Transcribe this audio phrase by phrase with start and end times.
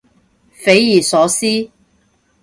[0.51, 1.45] 匪夷所思